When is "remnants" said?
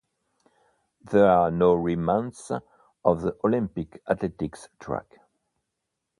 1.75-2.51